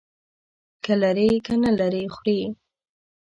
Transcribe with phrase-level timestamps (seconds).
[0.83, 2.39] که لري، که نه لري، خوري.